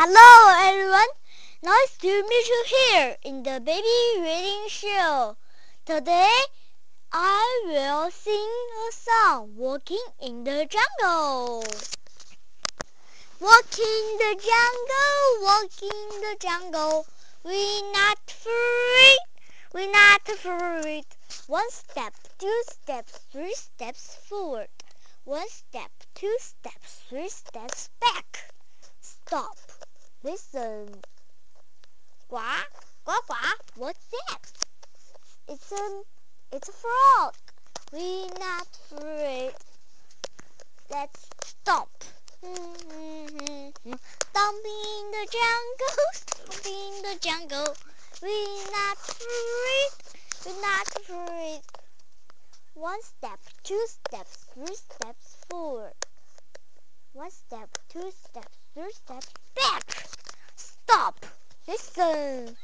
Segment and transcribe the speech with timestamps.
[0.00, 1.10] Hello everyone,
[1.60, 5.36] nice to meet you here in the baby reading show.
[5.84, 6.38] Today
[7.10, 8.48] I will sing
[8.86, 11.64] a song, Walking in the Jungle.
[13.40, 17.04] Walking the jungle, walking the jungle,
[17.42, 19.18] we not afraid,
[19.74, 21.06] we not afraid.
[21.48, 24.68] One step, two steps, three steps forward.
[25.24, 28.52] One step, two steps, three steps back.
[29.00, 29.57] Stop.
[30.24, 30.88] Listen.
[33.78, 34.38] What's that?
[35.48, 36.02] It's a,
[36.52, 37.34] it's a frog.
[37.92, 39.52] We're not afraid.
[40.90, 41.88] Let's stop.
[42.42, 43.70] Stomping
[44.98, 47.76] in the jungle, stomping in the jungle.
[48.20, 49.90] We're not afraid.
[50.44, 51.60] We not afraid.
[52.74, 55.94] One step, two steps, three steps forward.
[57.12, 60.07] One step, two steps, three steps back.
[60.90, 61.26] Stop.
[61.66, 62.56] Listen.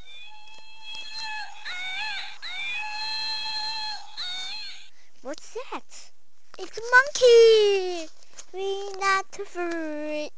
[5.20, 6.11] What's that?
[6.58, 8.08] It's a monkey.
[8.55, 10.31] We're not afraid.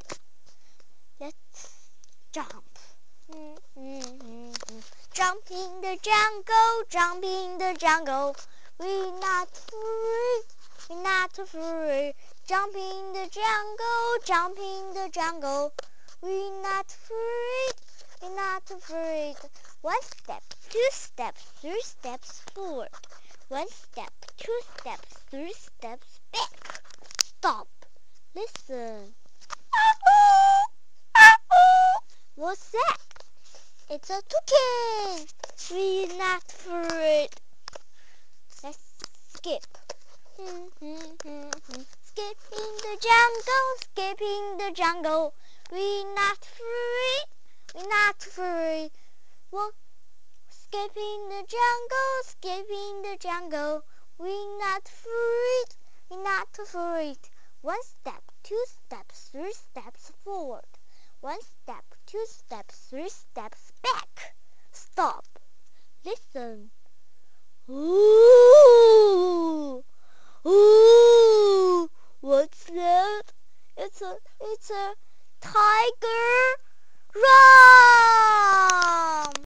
[1.21, 1.91] Let's
[2.33, 2.77] jump.
[5.15, 8.35] Jump in the jungle, jump in the jungle.
[8.81, 10.43] We're not afraid.
[10.91, 12.15] We're not afraid.
[12.49, 15.73] Jump in the jungle, jump in the jungle.
[16.23, 17.75] We not afraid.
[18.23, 19.37] We're not afraid.
[19.83, 22.89] One step, two steps, three steps forward.
[23.49, 26.83] One step, two steps, three steps back.
[27.23, 27.69] Stop.
[28.35, 29.15] Listen.
[32.35, 32.97] What's that?
[33.91, 35.27] It's a toucan.
[35.71, 37.29] We're not afraid.
[38.65, 38.79] Let's
[39.35, 39.67] skip.
[40.39, 41.51] Hmm, hmm, hmm,
[42.05, 45.35] skip in the jungle, skip in the jungle.
[45.73, 47.25] We not free,
[47.75, 48.93] We not free.
[49.51, 49.75] Walk.
[50.49, 53.83] Skip in the jungle, skipping the jungle.
[54.17, 55.65] We not free,
[56.09, 57.17] We not free.
[57.63, 60.69] One step, two steps, three steps forward.
[61.21, 64.37] One step, two steps, three steps back.
[64.71, 65.27] Stop.
[66.05, 66.71] Listen.
[67.69, 69.85] Ooh,
[70.47, 71.91] ooh,
[72.21, 73.33] what's that?
[73.77, 74.95] It's a, it's a
[75.41, 76.57] Tiger,
[77.15, 77.96] run!